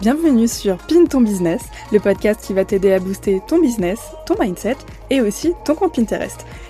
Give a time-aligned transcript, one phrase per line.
[0.00, 4.36] Bienvenue sur Pin ton business, le podcast qui va t'aider à booster ton business, ton
[4.40, 4.76] mindset
[5.10, 6.46] et aussi ton compte Pinterest.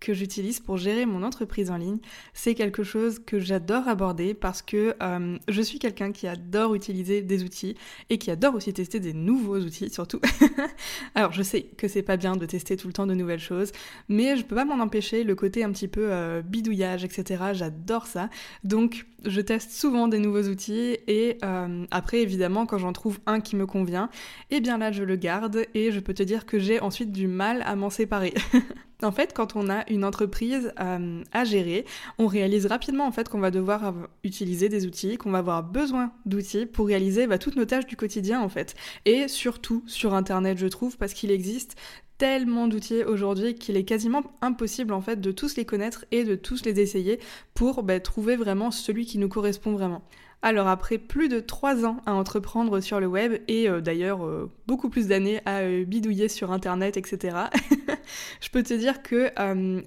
[0.00, 1.98] que j'utilise pour gérer mon entreprise en ligne.
[2.34, 7.22] C'est quelque chose que j'adore aborder parce que euh, je suis quelqu'un qui adore utiliser
[7.22, 7.74] des outils
[8.10, 10.20] et qui adore aussi tester des nouveaux outils surtout.
[11.14, 13.72] Alors je sais que c'est pas bien de tester tout le temps de nouvelles choses,
[14.08, 17.42] mais je peux pas m'en empêcher, le côté un petit peu euh, bidouillage, etc.
[17.52, 18.28] J'adore ça.
[18.62, 23.40] Donc je teste souvent des nouveaux outils et euh, après évidemment quand j'en trouve un
[23.40, 24.10] qui me convient,
[24.50, 27.12] et eh bien là je le garde et je peux te dire que j'ai ensuite
[27.12, 28.34] du mal à m'en séparer.
[29.02, 31.84] En fait, quand on a une entreprise euh, à gérer,
[32.18, 36.12] on réalise rapidement en fait qu'on va devoir utiliser des outils, qu'on va avoir besoin
[36.26, 38.74] d'outils pour réaliser bah, toutes nos tâches du quotidien en fait.
[39.04, 41.76] Et surtout sur Internet, je trouve, parce qu'il existe
[42.18, 46.36] tellement d'outils aujourd'hui qu'il est quasiment impossible en fait de tous les connaître et de
[46.36, 47.18] tous les essayer
[47.54, 50.02] pour bah, trouver vraiment celui qui nous correspond vraiment.
[50.44, 54.52] Alors après plus de 3 ans à entreprendre sur le web et euh, d'ailleurs euh,
[54.66, 57.38] beaucoup plus d'années à euh, bidouiller sur internet, etc.,
[58.42, 59.30] je peux te dire que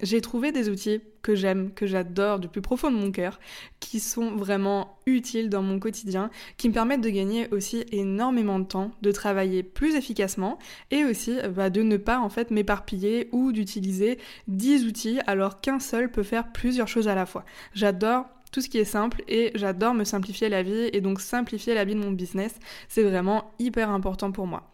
[0.02, 3.38] j'ai trouvé des outils que j'aime, que j'adore du plus profond de mon cœur,
[3.78, 8.64] qui sont vraiment utiles dans mon quotidien, qui me permettent de gagner aussi énormément de
[8.64, 10.58] temps, de travailler plus efficacement
[10.90, 14.18] et aussi bah, de ne pas en fait m'éparpiller ou d'utiliser
[14.48, 17.44] 10 outils alors qu'un seul peut faire plusieurs choses à la fois.
[17.74, 21.74] J'adore tout ce qui est simple et j'adore me simplifier la vie et donc simplifier
[21.74, 22.54] la vie de mon business,
[22.88, 24.70] c'est vraiment hyper important pour moi.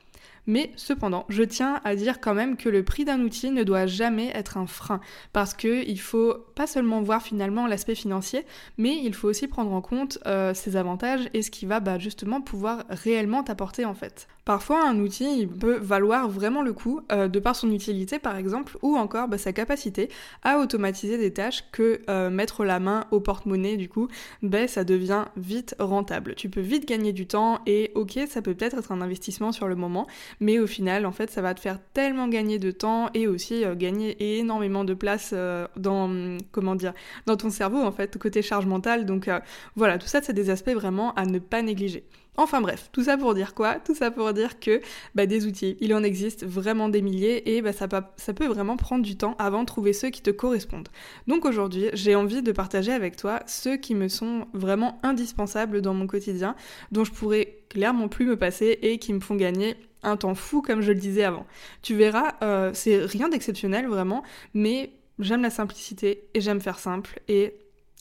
[0.47, 3.87] Mais cependant, je tiens à dire quand même que le prix d'un outil ne doit
[3.87, 5.01] jamais être un frein
[5.33, 8.45] parce que il faut pas seulement voir finalement l'aspect financier,
[8.77, 11.99] mais il faut aussi prendre en compte euh, ses avantages et ce qui va bah,
[11.99, 14.29] justement pouvoir réellement t'apporter en fait.
[14.45, 18.37] Parfois, un outil il peut valoir vraiment le coup euh, de par son utilité par
[18.37, 20.11] exemple, ou encore bah, sa capacité
[20.43, 24.09] à automatiser des tâches que euh, mettre la main au porte-monnaie du coup,
[24.43, 26.35] bah, ça devient vite rentable.
[26.35, 29.67] Tu peux vite gagner du temps et ok, ça peut peut-être être un investissement sur
[29.67, 30.07] le moment,
[30.41, 33.65] mais au final, en fait, ça va te faire tellement gagner de temps et aussi
[33.65, 35.35] euh, gagner énormément de place
[35.77, 36.93] dans comment dire,
[37.27, 39.07] dans ton cerveau en fait, côté charge mentale.
[39.07, 39.29] Donc
[39.77, 42.05] voilà, tout ça, c'est des aspects vraiment à ne pas négliger.
[42.37, 43.77] Enfin bref, tout ça pour dire quoi?
[43.77, 44.81] Tout ça pour dire que
[45.15, 47.87] bah, des outils, il en existe vraiment des milliers et bah, ça,
[48.17, 50.89] ça peut vraiment prendre du temps avant de trouver ceux qui te correspondent.
[51.29, 55.95] Donc aujourd'hui, j'ai envie de partager avec toi ceux qui me sont vraiment indispensables dans
[55.95, 56.57] mon quotidien,
[56.91, 60.61] dont je pourrais clairement plus me passer et qui me font gagner un temps fou
[60.61, 61.47] comme je le disais avant.
[61.83, 64.23] Tu verras, euh, c'est rien d'exceptionnel vraiment,
[64.55, 67.55] mais j'aime la simplicité et j'aime faire simple et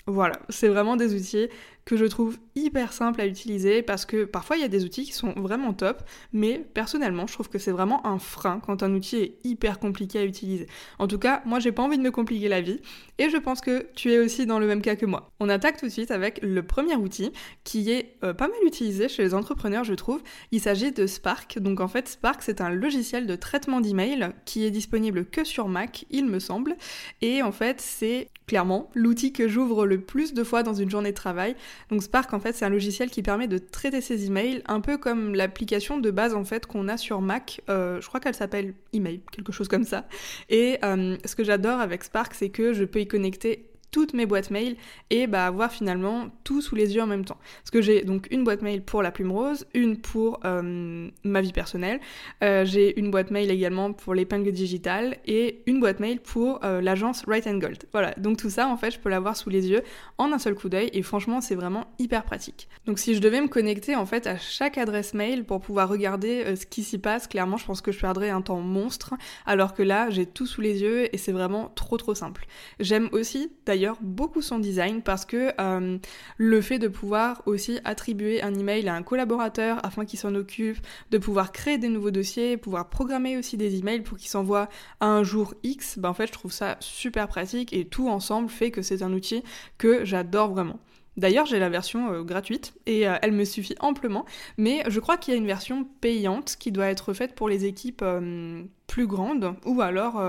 [0.06, 1.48] voilà, c'est vraiment des outils
[1.86, 5.04] que je trouve hyper simple à utiliser parce que parfois il y a des outils
[5.04, 8.94] qui sont vraiment top, mais personnellement je trouve que c'est vraiment un frein quand un
[8.94, 10.68] outil est hyper compliqué à utiliser.
[11.00, 12.80] En tout cas, moi j'ai pas envie de me compliquer la vie
[13.18, 15.32] et je pense que tu es aussi dans le même cas que moi.
[15.40, 17.32] On attaque tout de suite avec le premier outil
[17.64, 20.22] qui est euh, pas mal utilisé chez les entrepreneurs je trouve.
[20.52, 21.60] Il s'agit de Spark.
[21.60, 25.68] Donc en fait Spark c'est un logiciel de traitement d'email qui est disponible que sur
[25.68, 26.76] Mac, il me semble.
[27.22, 31.12] Et en fait c'est clairement l'outil que j'ouvre le plus de fois dans une journée
[31.12, 31.56] de travail.
[31.90, 34.98] Donc Spark en fait c'est un logiciel qui permet de traiter ses emails un peu
[34.98, 37.62] comme l'application de base en fait qu'on a sur Mac.
[37.70, 40.06] Euh, je crois qu'elle s'appelle Email, quelque chose comme ça.
[40.50, 44.26] Et euh, ce que j'adore avec Spark c'est que je peux y connecter toutes mes
[44.26, 44.76] boîtes mail
[45.12, 47.38] et bah, avoir finalement tout sous les yeux en même temps.
[47.62, 51.42] Parce que j'ai donc une boîte mail pour la plume rose, une pour euh, ma
[51.42, 52.00] vie personnelle,
[52.44, 56.82] euh, j'ai une boîte mail également pour l'épingle digitale et une boîte mail pour euh,
[56.82, 57.86] l'agence Right and Gold.
[57.92, 59.84] Voilà, donc tout ça en fait je peux l'avoir sous les yeux
[60.18, 62.68] en un seul coup d'œil et franchement c'est vraiment hyper pratique.
[62.88, 66.56] Donc si je devais me connecter en fait à chaque adresse mail pour pouvoir regarder
[66.56, 69.14] ce qui s'y passe, clairement je pense que je perdrais un temps monstre
[69.46, 72.48] alors que là j'ai tout sous les yeux et c'est vraiment trop trop simple.
[72.80, 75.98] J'aime aussi d'ailleurs beaucoup son design parce que euh,
[76.38, 80.78] le fait de pouvoir aussi attribuer un email à un collaborateur afin qu'il s'en occupe,
[81.12, 84.70] de pouvoir créer des nouveaux dossiers, pouvoir programmer aussi des emails pour qu'ils s'envoient
[85.00, 88.50] à un jour X, ben en fait je trouve ça super pratique et tout ensemble
[88.50, 89.44] fait que c'est un outil
[89.78, 90.80] que j'adore vraiment.
[91.18, 94.26] D'ailleurs, j'ai la version euh, gratuite et euh, elle me suffit amplement,
[94.58, 97.66] mais je crois qu'il y a une version payante qui doit être faite pour les
[97.66, 100.22] équipes euh, plus grandes ou alors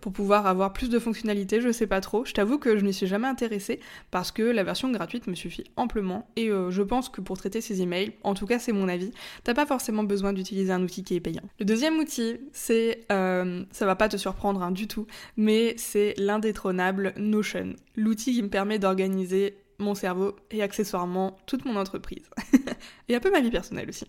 [0.00, 2.24] pour pouvoir avoir plus de fonctionnalités, je sais pas trop.
[2.24, 3.78] Je t'avoue que je n'y suis jamais intéressée
[4.10, 7.82] parce que la version gratuite me suffit amplement et je pense que pour traiter ces
[7.82, 9.10] emails, en tout cas c'est mon avis,
[9.44, 11.42] t'as pas forcément besoin d'utiliser un outil qui est payant.
[11.58, 15.06] Le deuxième outil, c'est, ça va pas te surprendre hein, du tout,
[15.36, 21.76] mais c'est l'indétrônable Notion, l'outil qui me permet d'organiser mon cerveau et accessoirement toute mon
[21.76, 22.30] entreprise.
[23.08, 24.06] et un peu ma vie personnelle aussi.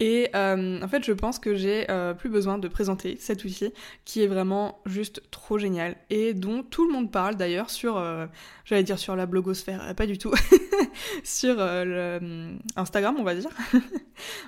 [0.00, 3.72] Et euh, en fait, je pense que j'ai euh, plus besoin de présenter cet outil
[4.04, 8.26] qui est vraiment juste trop génial et dont tout le monde parle d'ailleurs sur, euh,
[8.64, 10.32] j'allais dire sur la blogosphère, pas du tout,
[11.24, 13.50] sur le, Instagram, on va dire.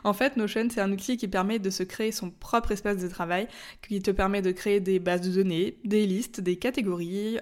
[0.05, 3.09] en fait, Notion, c'est un outil qui permet de se créer son propre espace de
[3.09, 3.49] travail,
[3.87, 7.39] qui te permet de créer des bases de données, des listes, des catégories,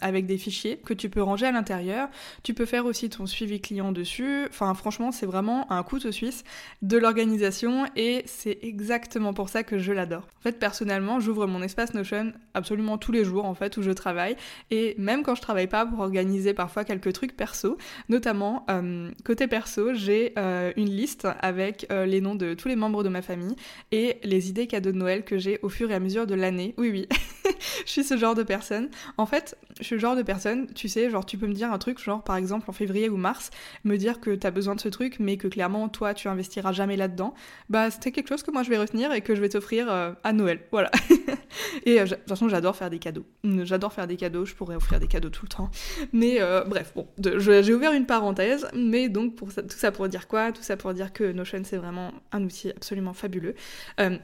[0.00, 2.08] avec des fichiers que tu peux ranger à l'intérieur.
[2.42, 4.46] Tu peux faire aussi ton suivi client dessus.
[4.48, 6.44] Enfin, franchement, c'est vraiment un couteau suisse
[6.82, 10.26] de l'organisation et c'est exactement pour ça que je l'adore.
[10.38, 13.90] En fait, personnellement, j'ouvre mon espace Notion absolument tous les jours en fait où je
[13.90, 14.36] travaille
[14.70, 17.78] et même quand je travaille pas pour organiser parfois quelques trucs perso,
[18.26, 23.02] euh, côté perso, j'ai euh, une liste avec euh, les noms de tous les membres
[23.02, 23.54] de ma famille
[23.92, 26.74] et les idées cadeaux de Noël que j'ai au fur et à mesure de l'année.
[26.78, 27.08] Oui, oui.
[27.86, 28.90] je suis ce genre de personne.
[29.16, 31.72] En fait, je suis le genre de personne, tu sais, genre tu peux me dire
[31.72, 33.50] un truc, genre par exemple en février ou mars,
[33.84, 36.96] me dire que t'as besoin de ce truc, mais que clairement toi tu investiras jamais
[36.96, 37.34] là-dedans.
[37.68, 40.12] Bah c'était quelque chose que moi je vais retenir et que je vais t'offrir euh,
[40.24, 40.60] à Noël.
[40.70, 40.90] Voilà.
[41.86, 43.24] et euh, de toute façon, j'adore faire des cadeaux.
[43.44, 45.70] J'adore faire des cadeaux, je pourrais offrir des cadeaux tout le temps.
[46.12, 47.06] Mais euh, bref, bon,
[47.38, 50.52] j'ai ouvert une parenthèse, mais donc pour tout ça pour dire quoi?
[50.52, 53.54] Tout ça pour dire que Notion c'est vraiment un outil absolument fabuleux.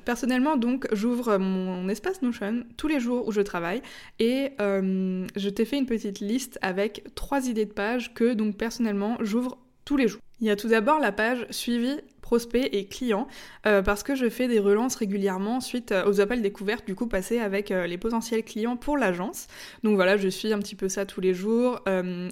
[0.05, 3.82] personnellement, donc j'ouvre mon espace Notion tous les jours où je travaille
[4.19, 8.57] et euh, je t'ai fait une petite liste avec trois idées de pages que donc
[8.57, 10.21] personnellement j'ouvre tous les jours.
[10.41, 13.29] Il y a tout d'abord la page suivi prospects et clients
[13.67, 17.07] euh, parce que je fais des relances régulièrement suite euh, aux appels découvertes du coup
[17.07, 19.47] passés avec euh, les potentiels clients pour l'agence.
[19.85, 21.81] Donc voilà, je suis un petit peu ça tous les jours.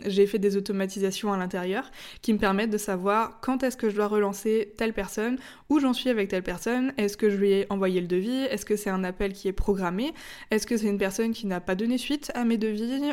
[0.07, 3.95] j'ai fait des automatisations à l'intérieur qui me permettent de savoir quand est-ce que je
[3.95, 5.39] dois relancer telle personne,
[5.75, 8.65] où j'en suis avec telle personne, est-ce que je lui ai envoyé le devis, est-ce
[8.65, 10.15] que c'est un appel qui est programmé,
[10.50, 13.12] est-ce que c'est une personne qui n'a pas donné suite à mes devis,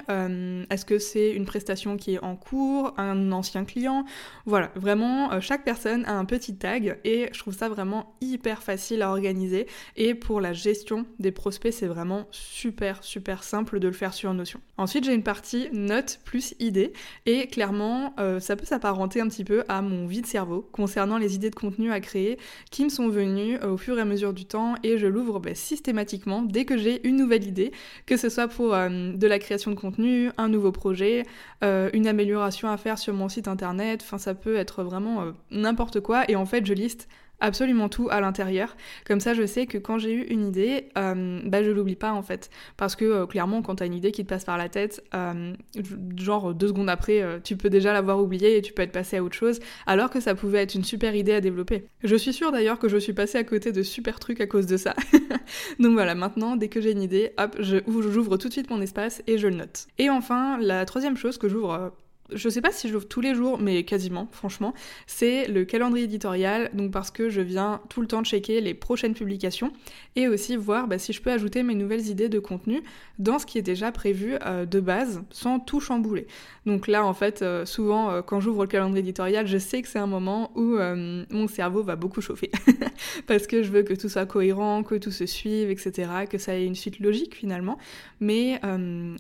[0.70, 4.06] est-ce que c'est une prestation qui est en cours, un ancien client.
[4.46, 9.02] Voilà, vraiment, chaque personne a un petit tag et je trouve ça vraiment hyper facile
[9.02, 13.94] à organiser et pour la gestion des prospects c'est vraiment super super simple de le
[13.94, 14.62] faire sur Notion.
[14.78, 16.94] Ensuite j'ai une partie notes plus idées
[17.26, 21.36] et clairement euh, ça peut s'apparenter un petit peu à mon vide cerveau concernant les
[21.36, 22.38] idées de contenu à créer
[22.70, 25.40] qui me sont venues euh, au fur et à mesure du temps et je l'ouvre
[25.40, 27.72] bah, systématiquement dès que j'ai une nouvelle idée,
[28.06, 31.26] que ce soit pour euh, de la création de contenu, un nouveau projet,
[31.62, 36.30] une amélioration à faire sur mon site internet, enfin ça peut être vraiment n'importe quoi
[36.30, 37.08] et en fait je liste
[37.42, 38.76] absolument tout à l'intérieur.
[39.06, 42.14] Comme ça, je sais que quand j'ai eu une idée, euh, bah, je l'oublie pas
[42.14, 42.50] en fait.
[42.78, 45.54] Parce que euh, clairement, quand t'as une idée qui te passe par la tête, euh,
[46.16, 49.24] genre deux secondes après, tu peux déjà l'avoir oubliée et tu peux être passé à
[49.24, 51.86] autre chose, alors que ça pouvait être une super idée à développer.
[52.04, 54.68] Je suis sûre d'ailleurs que je suis passée à côté de super trucs à cause
[54.68, 54.96] de ça.
[55.80, 59.22] Donc voilà, maintenant, dès que j'ai une idée, hop, j'ouvre tout de suite mon espace
[59.28, 59.88] et je le note.
[59.98, 61.92] Et enfin, la troisième chose que j'ouvre
[62.34, 64.74] je sais pas si je l'ouvre tous les jours, mais quasiment, franchement,
[65.08, 69.14] c'est le calendrier éditorial, donc parce que je viens tout le temps checker les prochaines
[69.14, 69.72] publications
[70.16, 72.82] et aussi voir bah, si je peux ajouter mes nouvelles idées de contenu
[73.20, 76.28] dans ce qui est déjà prévu euh, de base, sans tout chambouler.
[76.66, 79.88] Donc là, en fait, euh, souvent, euh, quand j'ouvre le calendrier éditorial, je sais que
[79.88, 80.78] c'est un moment où
[81.30, 82.52] mon cerveau va beaucoup chauffer,
[83.28, 86.56] parce que je veux que tout soit cohérent, que tout se suive, etc., que ça
[86.56, 87.78] ait une suite logique finalement.
[88.20, 88.60] Mais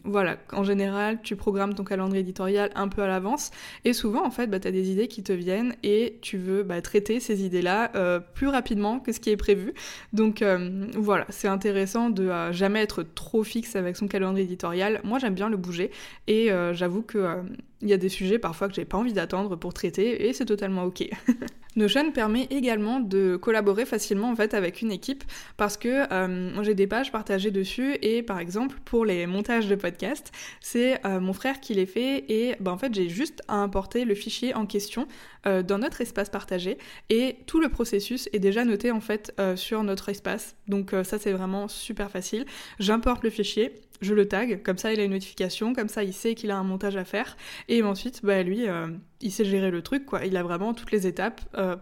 [0.03, 3.51] voilà, en général, tu programmes ton calendrier éditorial un peu à l'avance.
[3.85, 6.63] Et souvent, en fait, bah, tu as des idées qui te viennent et tu veux
[6.63, 9.73] bah, traiter ces idées-là euh, plus rapidement que ce qui est prévu.
[10.13, 15.01] Donc euh, voilà, c'est intéressant de euh, jamais être trop fixe avec son calendrier éditorial.
[15.03, 15.91] Moi, j'aime bien le bouger
[16.27, 17.37] et j'avoue que
[17.81, 20.45] il y a des sujets parfois que j'ai pas envie d'attendre pour traiter et c'est
[20.45, 21.09] totalement ok.
[21.75, 25.23] Notion permet également de collaborer facilement avec une équipe
[25.55, 29.75] parce que euh, j'ai des pages partagées dessus et par exemple pour les montages de
[29.75, 33.55] podcast c'est euh, mon frère qui les fait et ben, en fait j'ai juste à
[33.55, 35.07] importer le fichier en question
[35.45, 36.77] euh, dans notre espace partagé.
[37.09, 40.55] Et tout le processus est déjà noté en fait sur notre espace.
[40.67, 42.45] Donc ça c'est vraiment super facile.
[42.79, 46.13] J'importe le fichier je le tag, comme ça il a une notification, comme ça il
[46.13, 47.37] sait qu'il a un montage à faire,
[47.69, 48.87] et ensuite, bah lui, euh,
[49.21, 50.25] il sait gérer le truc, quoi.
[50.25, 51.75] Il a vraiment toutes les étapes euh,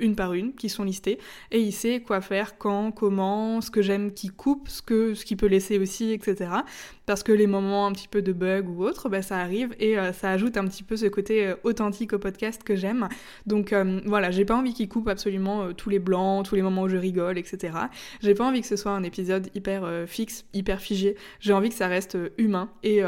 [0.00, 1.18] une par une, qui sont listées,
[1.50, 5.24] et il sait quoi faire, quand, comment, ce que j'aime qui coupe, ce que ce
[5.24, 6.50] qu'il peut laisser aussi, etc.
[7.06, 9.98] Parce que les moments un petit peu de bug ou autre, bah, ça arrive et
[9.98, 13.08] euh, ça ajoute un petit peu ce côté euh, authentique au podcast que j'aime.
[13.46, 16.82] Donc euh, voilà, j'ai pas envie qu'il coupe absolument tous les blancs, tous les moments
[16.82, 17.74] où je rigole, etc.
[18.22, 21.16] J'ai pas envie que ce soit un épisode hyper fixe, hyper figé.
[21.40, 23.00] J'ai envie que ça reste humain et,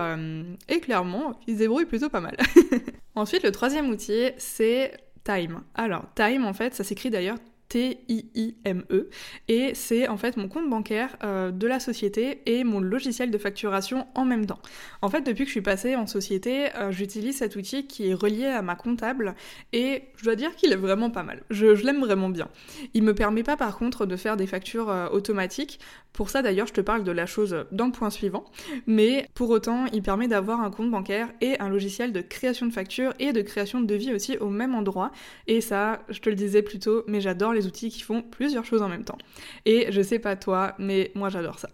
[0.69, 2.37] et clairement, il se débrouille plutôt pas mal.
[3.15, 4.93] Ensuite, le troisième outil, c'est
[5.25, 5.62] Time.
[5.75, 7.38] Alors, Time, en fait, ça s'écrit d'ailleurs
[7.73, 9.09] T-I-I-M-E.
[9.49, 13.38] Et c'est en fait mon compte bancaire euh, de la société et mon logiciel de
[13.38, 14.59] facturation en même temps.
[15.00, 18.14] En fait, depuis que je suis passée en société, euh, j'utilise cet outil qui est
[18.14, 19.35] relié à ma comptable
[19.73, 21.45] et je dois dire qu'il est vraiment pas mal.
[21.49, 22.49] Je, l'aime vraiment bien.
[22.93, 25.81] Il me permet pas par contre de faire des factures euh, automatiques.
[26.12, 28.45] Pour ça d'ailleurs, je te parle de la chose dans le point suivant.
[28.87, 32.73] Mais pour autant, il permet d'avoir un compte bancaire et un logiciel de création de
[32.73, 35.11] factures et de création de devis aussi au même endroit.
[35.47, 38.64] Et ça, je te le disais plus tôt, mais j'adore les outils qui font plusieurs
[38.64, 39.19] choses en même temps.
[39.64, 41.69] Et je sais pas toi, mais moi j'adore ça.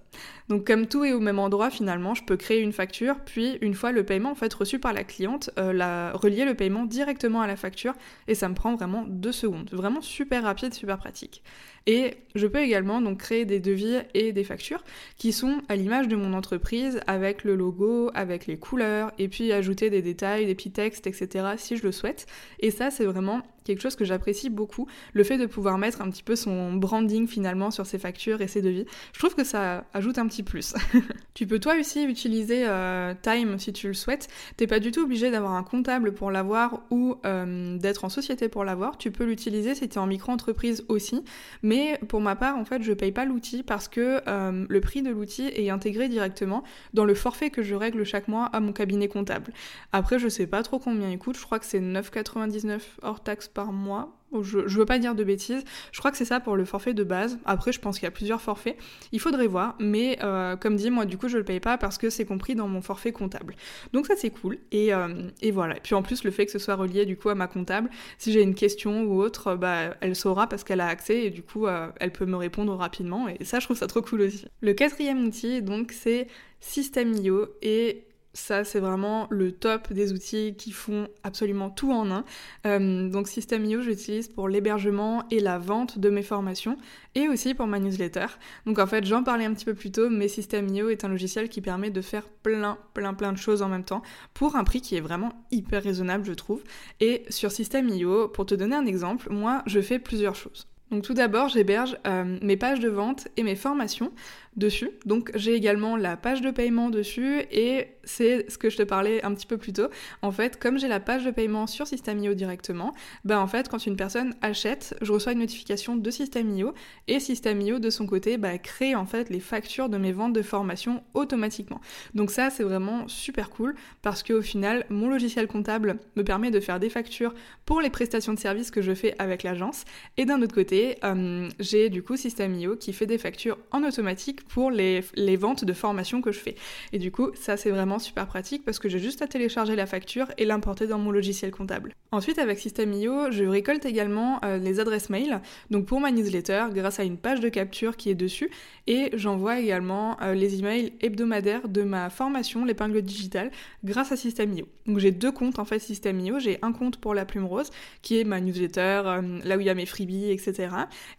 [0.49, 3.75] Donc comme tout est au même endroit, finalement, je peux créer une facture, puis une
[3.75, 7.43] fois le paiement en fait reçu par la cliente, euh, la, relier le paiement directement
[7.43, 7.95] à la facture,
[8.29, 9.69] et ça me prend vraiment deux secondes.
[9.73, 11.43] Vraiment super rapide, super pratique.
[11.87, 14.85] Et je peux également donc créer des devis et des factures
[15.17, 19.53] qui sont à l'image de mon entreprise avec le logo, avec les couleurs, et puis
[19.53, 21.47] ajouter des détails, des petits textes, etc.
[21.57, 22.27] si je le souhaite.
[22.61, 26.11] Et ça, c'est vraiment quelque chose que j'apprécie beaucoup, le fait de pouvoir mettre un
[26.11, 28.87] petit peu son branding finalement sur ses factures et ses devis.
[29.13, 30.75] Je trouve que ça ajoute un petit plus.
[31.35, 34.29] tu peux toi aussi utiliser euh, Time si tu le souhaites.
[34.57, 38.49] T'es pas du tout obligé d'avoir un comptable pour l'avoir ou euh, d'être en société
[38.49, 38.99] pour l'avoir.
[38.99, 41.25] Tu peux l'utiliser si tu es en micro-entreprise aussi.
[41.63, 45.03] Mais pour ma part, en fait, je paye pas l'outil parce que euh, le prix
[45.03, 46.65] de l'outil est intégré directement
[46.95, 49.53] dans le forfait que je règle chaque mois à mon cabinet comptable.
[49.93, 51.37] Après, je sais pas trop combien il coûte.
[51.37, 54.18] Je crois que c'est 9,99 hors taxe par mois.
[54.43, 55.65] Je, veux pas dire de bêtises.
[55.93, 57.39] Je crois que c'est ça pour le forfait de base.
[57.45, 58.77] Après, je pense qu'il y a plusieurs forfaits.
[59.13, 59.75] Il faudrait voir.
[59.79, 62.55] Mais euh, comme dit, moi, du coup, je le paye pas parce que c'est compris
[62.55, 63.55] dans mon forfait comptable.
[63.93, 64.59] Donc ça, c'est cool.
[64.71, 65.77] Et, euh, et, voilà.
[65.77, 67.91] Et puis en plus, le fait que ce soit relié du coup à ma comptable,
[68.19, 71.43] si j'ai une question ou autre, bah, elle saura parce qu'elle a accès et du
[71.43, 73.29] coup, euh, elle peut me répondre rapidement.
[73.29, 74.47] Et ça, je trouve ça trop cool aussi.
[74.61, 76.29] Le quatrième outil, donc, c'est
[76.61, 82.25] System.io et ça, c'est vraiment le top des outils qui font absolument tout en un.
[82.67, 86.77] Euh, donc System.io, j'utilise pour l'hébergement et la vente de mes formations
[87.15, 88.27] et aussi pour ma newsletter.
[88.67, 91.49] Donc en fait, j'en parlais un petit peu plus tôt, mais System.io est un logiciel
[91.49, 94.03] qui permet de faire plein, plein, plein de choses en même temps
[94.35, 96.63] pour un prix qui est vraiment hyper raisonnable, je trouve.
[97.01, 100.69] Et sur System.io, pour te donner un exemple, moi, je fais plusieurs choses.
[100.91, 104.11] Donc tout d'abord, j'héberge euh, mes pages de vente et mes formations
[104.59, 104.91] dessus.
[105.07, 109.23] Donc j'ai également la page de paiement dessus et c'est ce que je te parlais
[109.25, 109.89] un petit peu plus tôt.
[110.23, 113.87] En fait, comme j'ai la page de paiement sur System.io directement, ben en fait, quand
[113.87, 116.73] une personne achète, je reçois une notification de System.io
[117.07, 120.43] et System.io de son côté bah, crée en fait les factures de mes ventes de
[120.43, 121.81] formation automatiquement.
[122.15, 126.61] Donc ça, c'est vraiment super cool parce qu'au final, mon logiciel comptable me permet de
[126.61, 127.35] faire des factures
[127.67, 129.85] pour les prestations de services que je fais avec l'agence
[130.17, 134.48] et d'un autre côté, euh, j'ai du coup System.io qui fait des factures en automatique
[134.49, 136.57] pour les, les ventes de formation que je fais.
[136.93, 139.87] Et du coup, ça c'est vraiment super pratique parce que j'ai juste à télécharger la
[139.87, 141.95] facture et l'importer dans mon logiciel comptable.
[142.11, 147.01] Ensuite, avec System.io, je récolte également euh, les adresses mail, donc pour ma newsletter, grâce
[147.01, 148.51] à une page de capture qui est dessus,
[148.87, 153.51] et j'envoie également euh, les emails hebdomadaires de ma formation, l'épingle digitale,
[153.85, 154.67] grâce à System.io.
[154.87, 158.19] Donc j'ai deux comptes en fait System.io, j'ai un compte pour la plume rose, qui
[158.19, 160.69] est ma newsletter, euh, là où il y a mes freebies, etc.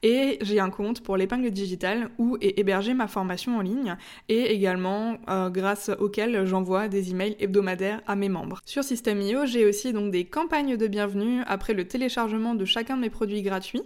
[0.01, 3.96] Et j'ai un compte pour l'épingle digitale où est hébergée ma formation en ligne,
[4.28, 5.18] et également
[5.50, 8.62] grâce auquel j'envoie des emails hebdomadaires à mes membres.
[8.66, 13.01] Sur System.io, j'ai aussi donc des campagnes de bienvenue après le téléchargement de chacun de
[13.01, 13.84] mes produits gratuits.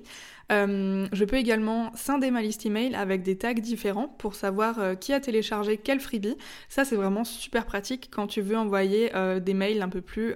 [0.51, 4.95] Euh, je peux également scinder ma liste email avec des tags différents pour savoir euh,
[4.95, 6.37] qui a téléchargé quel freebie.
[6.67, 10.35] Ça, c'est vraiment super pratique quand tu veux envoyer euh, des mails un peu plus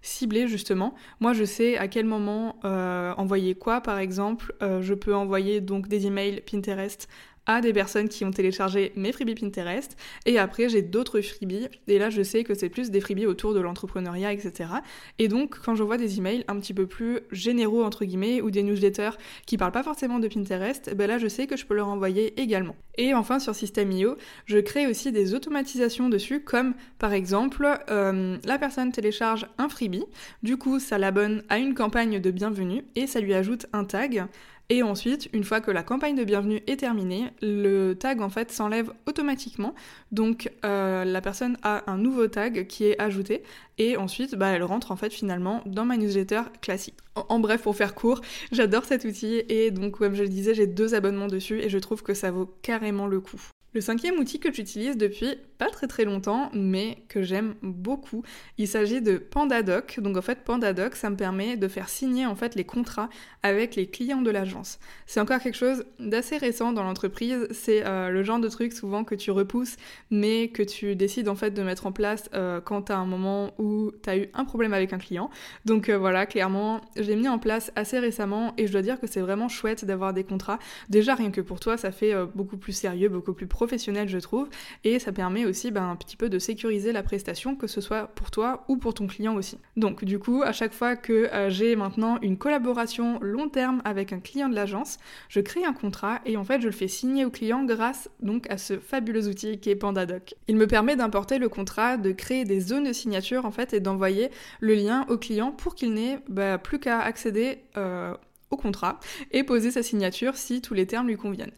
[0.00, 0.94] ciblés justement.
[1.20, 3.80] Moi, je sais à quel moment envoyer quoi.
[3.80, 7.08] Par exemple, je peux envoyer donc des emails Pinterest
[7.48, 9.96] à des personnes qui ont téléchargé mes freebies Pinterest.
[10.26, 11.68] Et après, j'ai d'autres freebies.
[11.88, 14.70] Et là, je sais que c'est plus des freebies autour de l'entrepreneuriat, etc.
[15.18, 18.50] Et donc, quand je vois des emails un petit peu plus généraux, entre guillemets, ou
[18.50, 21.74] des newsletters qui parlent pas forcément de Pinterest, ben là, je sais que je peux
[21.74, 22.76] leur envoyer également.
[22.98, 28.58] Et enfin, sur System.io, je crée aussi des automatisations dessus, comme par exemple, euh, la
[28.58, 30.04] personne télécharge un freebie.
[30.42, 34.26] Du coup, ça l'abonne à une campagne de bienvenue et ça lui ajoute un tag.
[34.70, 38.52] Et ensuite, une fois que la campagne de bienvenue est terminée, le tag en fait
[38.52, 39.74] s'enlève automatiquement.
[40.12, 43.42] Donc euh, la personne a un nouveau tag qui est ajouté
[43.78, 46.96] et ensuite bah, elle rentre en fait finalement dans ma newsletter classique.
[47.14, 48.20] En, bref, pour faire court,
[48.52, 51.78] j'adore cet outil et donc comme je le disais, j'ai deux abonnements dessus et je
[51.78, 53.40] trouve que ça vaut carrément le coup.
[53.74, 58.22] Le cinquième outil que j'utilise depuis pas très très longtemps, mais que j'aime beaucoup,
[58.56, 60.00] il s'agit de PandaDoc.
[60.00, 63.10] Donc en fait, PandaDoc, ça me permet de faire signer en fait les contrats
[63.42, 64.78] avec les clients de l'agence.
[65.06, 67.46] C'est encore quelque chose d'assez récent dans l'entreprise.
[67.50, 69.76] C'est euh, le genre de truc souvent que tu repousses,
[70.10, 73.06] mais que tu décides en fait de mettre en place euh, quand tu as un
[73.06, 75.28] moment où tu as eu un problème avec un client.
[75.66, 78.98] Donc euh, voilà, clairement, je l'ai mis en place assez récemment et je dois dire
[78.98, 80.58] que c'est vraiment chouette d'avoir des contrats.
[80.88, 84.48] Déjà rien que pour toi, ça fait beaucoup plus sérieux, beaucoup plus professionnel, je trouve,
[84.84, 88.06] et ça permet aussi ben, un petit peu de sécuriser la prestation, que ce soit
[88.14, 89.58] pour toi ou pour ton client aussi.
[89.76, 94.12] Donc du coup, à chaque fois que euh, j'ai maintenant une collaboration long terme avec
[94.12, 94.98] un client de l'agence,
[95.28, 98.48] je crée un contrat et en fait je le fais signer au client grâce donc
[98.48, 100.36] à ce fabuleux outil qui est PandaDoc.
[100.46, 103.80] Il me permet d'importer le contrat, de créer des zones de signature en fait et
[103.80, 108.14] d'envoyer le lien au client pour qu'il n'ait bah, plus qu'à accéder euh,
[108.50, 108.98] au contrat
[109.32, 111.52] et poser sa signature si tous les termes lui conviennent.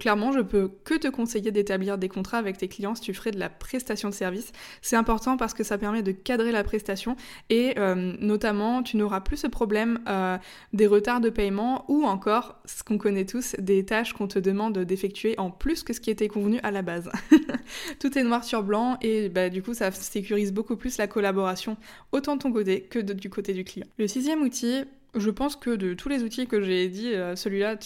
[0.00, 3.30] Clairement, je peux que te conseiller d'établir des contrats avec tes clients si tu ferais
[3.30, 4.52] de la prestation de service.
[4.82, 7.16] C'est important parce que ça permet de cadrer la prestation
[7.48, 10.38] et euh, notamment tu n'auras plus ce problème euh,
[10.72, 14.78] des retards de paiement ou encore, ce qu'on connaît tous, des tâches qu'on te demande
[14.78, 17.10] d'effectuer en plus que ce qui était convenu à la base.
[18.00, 21.76] Tout est noir sur blanc et bah, du coup ça sécurise beaucoup plus la collaboration
[22.12, 23.86] autant de ton côté que du côté du client.
[23.98, 24.84] Le sixième outil,
[25.14, 27.76] je pense que de tous les outils que j'ai dit, euh, celui-là,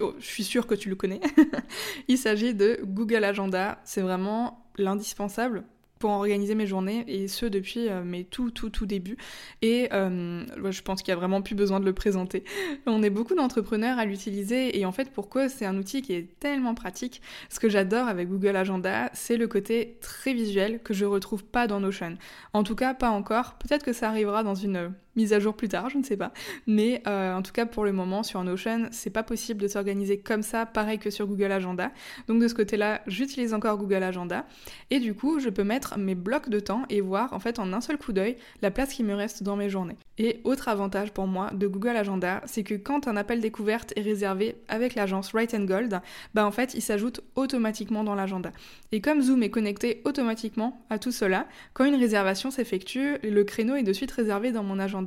[0.00, 1.20] oh, je suis sûre que tu le connais.
[2.08, 3.80] Il s'agit de Google Agenda.
[3.84, 5.64] C'est vraiment l'indispensable
[6.04, 9.16] pour organiser mes journées et ce depuis euh, mes tout tout tout débuts
[9.62, 12.44] et euh, je pense qu'il y a vraiment plus besoin de le présenter.
[12.86, 16.38] On est beaucoup d'entrepreneurs à l'utiliser et en fait pourquoi c'est un outil qui est
[16.40, 17.22] tellement pratique.
[17.48, 21.66] Ce que j'adore avec Google Agenda, c'est le côté très visuel que je retrouve pas
[21.66, 22.18] dans Notion.
[22.52, 23.54] En tout cas pas encore.
[23.54, 26.32] Peut-être que ça arrivera dans une mise à jour plus tard, je ne sais pas.
[26.66, 30.18] Mais euh, en tout cas, pour le moment, sur Notion, c'est pas possible de s'organiser
[30.18, 31.90] comme ça, pareil que sur Google Agenda.
[32.28, 34.46] Donc de ce côté-là, j'utilise encore Google Agenda.
[34.90, 37.72] Et du coup, je peux mettre mes blocs de temps et voir en fait en
[37.72, 39.96] un seul coup d'œil la place qui me reste dans mes journées.
[40.18, 44.02] Et autre avantage pour moi de Google Agenda, c'est que quand un appel découverte est
[44.02, 46.00] réservé avec l'agence Right and Gold,
[46.34, 48.52] bah en fait, il s'ajoute automatiquement dans l'agenda.
[48.92, 53.74] Et comme Zoom est connecté automatiquement à tout cela, quand une réservation s'effectue, le créneau
[53.74, 55.03] est de suite réservé dans mon agenda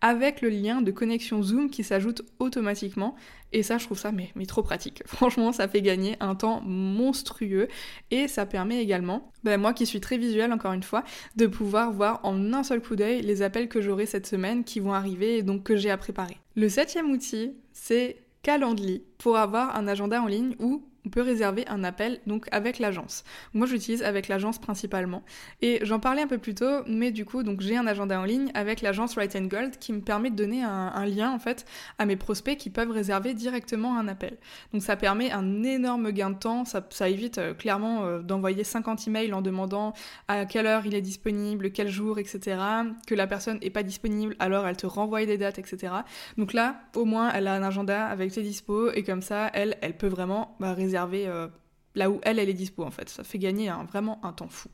[0.00, 3.14] avec le lien de connexion Zoom qui s'ajoute automatiquement.
[3.52, 5.02] Et ça, je trouve ça mais, trop pratique.
[5.06, 7.68] Franchement, ça fait gagner un temps monstrueux
[8.10, 11.04] et ça permet également, ben, moi qui suis très visuelle encore une fois,
[11.36, 14.80] de pouvoir voir en un seul coup d'œil les appels que j'aurai cette semaine qui
[14.80, 16.36] vont arriver et donc que j'ai à préparer.
[16.54, 21.66] Le septième outil, c'est Calendly pour avoir un agenda en ligne où on peut réserver
[21.68, 23.24] un appel donc avec l'agence.
[23.54, 25.22] Moi j'utilise avec l'agence principalement
[25.62, 28.24] et j'en parlais un peu plus tôt mais du coup donc j'ai un agenda en
[28.24, 31.64] ligne avec l'agence Right and Gold qui me permet de donner un, lien en fait
[31.98, 34.36] à mes prospects qui peuvent réserver directement un appel.
[34.72, 39.08] Donc ça permet un énorme gain de temps, ça, évite euh, clairement euh, d'envoyer 50
[39.08, 39.94] emails en demandant
[40.28, 42.58] à quelle heure il est disponible, quel jour, etc.
[43.06, 45.92] Que la personne est pas disponible alors elle te renvoie des dates, etc.
[46.36, 49.76] Donc là au moins elle a un agenda avec ses dispos et comme ça elle
[49.96, 51.48] peut vraiment bah, réserver euh,
[51.94, 53.08] là où elle, elle est dispo en fait.
[53.08, 54.68] Ça fait gagner vraiment un temps fou.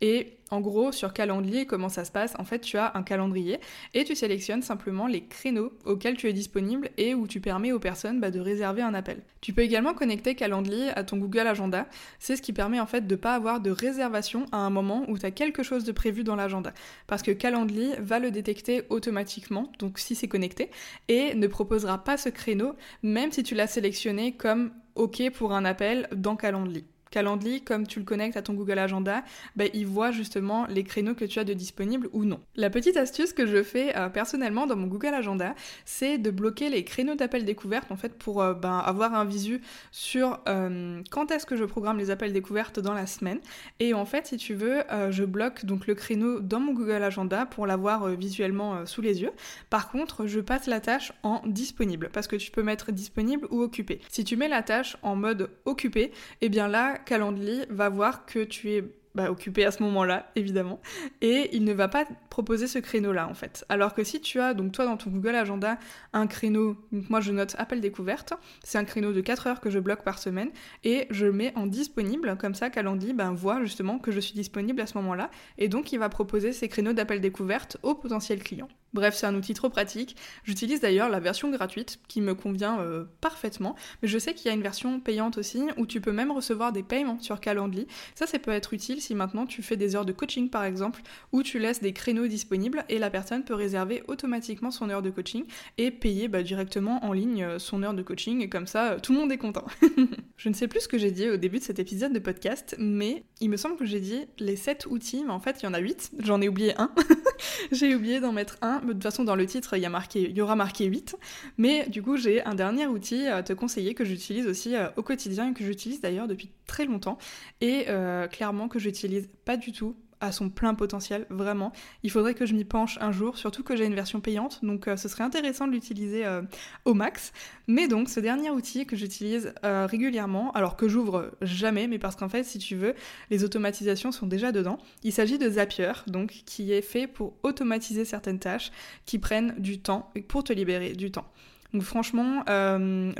[0.00, 2.34] Et en gros, sur Calendly, comment ça se passe?
[2.38, 3.58] En fait, tu as un calendrier
[3.94, 7.78] et tu sélectionnes simplement les créneaux auxquels tu es disponible et où tu permets aux
[7.78, 9.22] personnes bah, de réserver un appel.
[9.40, 11.86] Tu peux également connecter Calendly à ton Google Agenda.
[12.18, 15.18] C'est ce qui permet en fait de pas avoir de réservation à un moment où
[15.18, 16.72] tu as quelque chose de prévu dans l'agenda.
[17.06, 20.70] Parce que Calendly va le détecter automatiquement, donc si c'est connecté,
[21.08, 25.64] et ne proposera pas ce créneau, même si tu l'as sélectionné comme OK pour un
[25.64, 26.84] appel dans Calendly.
[27.10, 29.22] Calendly, comme tu le connectes à ton Google Agenda,
[29.56, 32.40] bah, il voit justement les créneaux que tu as de disponibles ou non.
[32.56, 36.68] La petite astuce que je fais euh, personnellement dans mon Google Agenda, c'est de bloquer
[36.70, 41.30] les créneaux d'appels découvertes en fait pour euh, ben, avoir un visu sur euh, quand
[41.30, 43.40] est-ce que je programme les appels découvertes dans la semaine.
[43.80, 47.46] Et en fait, si tu veux, je bloque donc le créneau dans mon Google Agenda
[47.46, 49.32] pour l'avoir visuellement sous les yeux.
[49.70, 53.62] Par contre, je passe la tâche en disponible parce que tu peux mettre disponible ou
[53.62, 54.00] occupé.
[54.08, 58.26] Si tu mets la tâche en mode occupé, et eh bien là, Calendly va voir
[58.26, 58.84] que tu es
[59.14, 60.80] bah, occupé à ce moment-là, évidemment,
[61.22, 63.64] et il ne va pas proposer ce créneau-là, en fait.
[63.68, 65.78] Alors que si tu as, donc toi, dans ton Google Agenda,
[66.12, 69.80] un créneau, moi je note appel découverte, c'est un créneau de 4 heures que je
[69.80, 70.50] bloque par semaine,
[70.84, 74.34] et je le mets en disponible, comme ça Calendly ben, voit justement que je suis
[74.34, 78.42] disponible à ce moment-là, et donc il va proposer ces créneaux d'appel découverte aux potentiels
[78.42, 78.68] clients.
[78.94, 80.16] Bref, c'est un outil trop pratique.
[80.44, 84.50] J'utilise d'ailleurs la version gratuite qui me convient euh, parfaitement, mais je sais qu'il y
[84.50, 87.86] a une version payante aussi où tu peux même recevoir des paiements sur Calendly.
[88.14, 91.02] Ça, ça peut être utile si maintenant tu fais des heures de coaching par exemple,
[91.32, 95.10] où tu laisses des créneaux disponibles et la personne peut réserver automatiquement son heure de
[95.10, 95.44] coaching
[95.76, 98.98] et payer bah, directement en ligne euh, son heure de coaching et comme ça, euh,
[98.98, 99.66] tout le monde est content.
[100.36, 102.74] je ne sais plus ce que j'ai dit au début de cet épisode de podcast,
[102.78, 105.68] mais il me semble que j'ai dit les 7 outils, mais en fait il y
[105.68, 106.90] en a 8, j'en ai oublié un.
[107.72, 110.28] j'ai oublié d'en mettre un de toute façon, dans le titre, il y, a marqué,
[110.30, 111.16] il y aura marqué 8.
[111.56, 115.02] Mais du coup, j'ai un dernier outil à te conseiller que j'utilise aussi euh, au
[115.02, 117.18] quotidien et que j'utilise d'ailleurs depuis très longtemps.
[117.60, 121.72] Et euh, clairement que j'utilise pas du tout à son plein potentiel, vraiment.
[122.02, 124.88] Il faudrait que je m'y penche un jour, surtout que j'ai une version payante, donc
[124.88, 126.42] euh, ce serait intéressant de l'utiliser euh,
[126.84, 127.32] au max.
[127.66, 132.16] Mais donc, ce dernier outil que j'utilise euh, régulièrement, alors que j'ouvre jamais, mais parce
[132.16, 132.94] qu'en fait, si tu veux,
[133.30, 134.78] les automatisations sont déjà dedans.
[135.02, 138.70] Il s'agit de Zapier, donc qui est fait pour automatiser certaines tâches
[139.06, 141.26] qui prennent du temps pour te libérer du temps.
[141.74, 142.44] Donc franchement,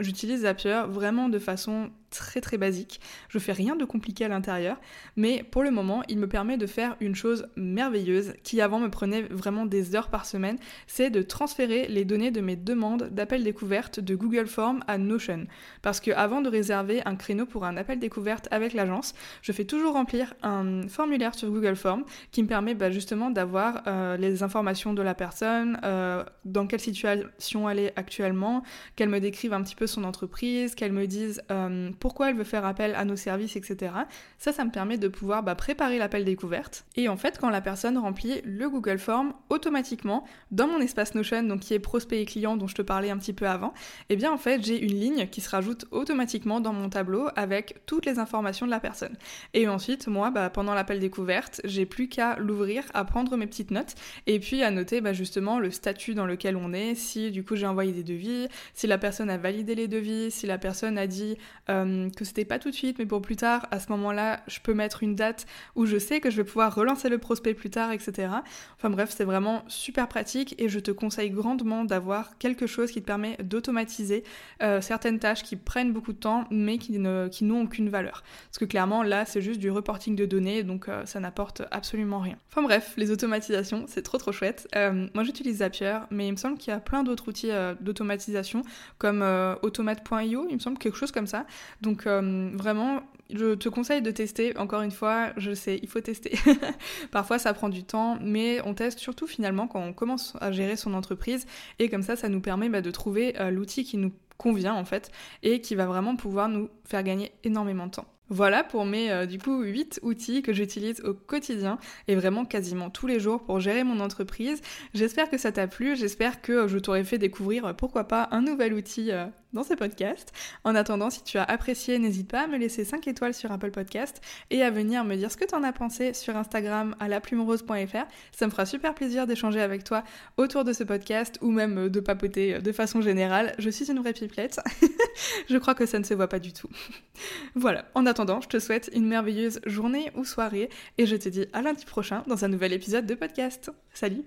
[0.01, 3.01] j'utilise Zapier vraiment de façon très très basique.
[3.29, 4.79] Je fais rien de compliqué à l'intérieur,
[5.17, 8.89] mais pour le moment, il me permet de faire une chose merveilleuse qui avant me
[8.89, 13.45] prenait vraiment des heures par semaine, c'est de transférer les données de mes demandes d'appel
[13.45, 15.47] découverte de Google Form à Notion.
[15.83, 19.65] Parce que avant de réserver un créneau pour un appel découverte avec l'agence, je fais
[19.65, 24.43] toujours remplir un formulaire sur Google Form qui me permet bah, justement d'avoir euh, les
[24.43, 28.63] informations de la personne, euh, dans quelle situation elle est actuellement,
[28.97, 32.45] qu'elle me décrive un petit peu son entreprise, qu'elle me dise euh, pourquoi elle veut
[32.45, 33.93] faire appel à nos services, etc.
[34.39, 36.85] Ça, ça me permet de pouvoir bah, préparer l'appel découverte.
[36.97, 41.43] Et en fait, quand la personne remplit le Google Form, automatiquement, dans mon espace Notion,
[41.43, 43.73] donc qui est prospect et client dont je te parlais un petit peu avant,
[44.09, 47.83] eh bien en fait, j'ai une ligne qui se rajoute automatiquement dans mon tableau avec
[47.87, 49.17] toutes les informations de la personne.
[49.55, 53.71] Et ensuite, moi, bah, pendant l'appel découverte, j'ai plus qu'à l'ouvrir, à prendre mes petites
[53.71, 53.95] notes
[54.27, 57.57] et puis à noter bah, justement le statut dans lequel on est, si du coup
[57.57, 61.07] j'ai envoyé des devis, si la personne a validé les devis, si la personne a
[61.07, 61.37] dit
[61.71, 64.41] euh, euh, que c'était pas tout de suite, mais pour plus tard, à ce moment-là,
[64.47, 67.55] je peux mettre une date où je sais que je vais pouvoir relancer le prospect
[67.55, 68.29] plus tard, etc.
[68.77, 73.01] Enfin bref, c'est vraiment super pratique et je te conseille grandement d'avoir quelque chose qui
[73.01, 74.25] te permet d'automatiser
[74.63, 78.23] euh, certaines tâches qui prennent beaucoup de temps, mais qui, ne, qui n'ont aucune valeur.
[78.49, 82.21] Parce que clairement, là, c'est juste du reporting de données, donc euh, ça n'apporte absolument
[82.21, 82.37] rien.
[82.51, 84.69] Enfin bref, les automatisations, c'est trop trop chouette.
[85.15, 88.63] moi, j'utilise Zapier, mais il me semble qu'il y a plein d'autres outils d'automatisation,
[88.99, 89.23] comme
[89.63, 91.47] automate.io, il me semble quelque chose comme ça.
[91.81, 94.57] Donc euh, vraiment, je te conseille de tester.
[94.57, 96.37] Encore une fois, je sais, il faut tester.
[97.11, 100.77] Parfois, ça prend du temps, mais on teste surtout finalement quand on commence à gérer
[100.77, 101.47] son entreprise.
[101.79, 104.85] Et comme ça, ça nous permet bah, de trouver euh, l'outil qui nous convient en
[104.85, 105.11] fait
[105.43, 108.07] et qui va vraiment pouvoir nous faire gagner énormément de temps.
[108.31, 112.91] Voilà pour mes euh, du coup 8 outils que j'utilise au quotidien et vraiment quasiment
[112.91, 114.61] tous les jours pour gérer mon entreprise.
[114.95, 118.75] J'espère que ça t'a plu, j'espère que je t'aurai fait découvrir pourquoi pas un nouvel
[118.75, 119.11] outil
[119.53, 120.33] dans ce podcast.
[120.65, 123.71] En attendant, si tu as apprécié, n'hésite pas à me laisser 5 étoiles sur Apple
[123.71, 127.09] Podcast et à venir me dire ce que tu en as pensé sur Instagram à
[127.09, 128.07] laplumerose.fr.
[128.33, 130.05] Ça me fera super plaisir d'échanger avec toi
[130.37, 133.55] autour de ce podcast ou même de papoter de façon générale.
[133.59, 134.61] Je suis une vraie pipelette.
[135.51, 136.69] je crois que ça ne se voit pas du tout.
[137.55, 137.87] voilà.
[137.95, 141.63] En attendant, je te souhaite une merveilleuse journée ou soirée et je te dis à
[141.63, 143.71] lundi prochain dans un nouvel épisode de podcast.
[143.93, 144.25] Salut